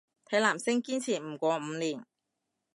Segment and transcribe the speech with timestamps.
[0.25, 2.03] 睇男星堅持唔過五年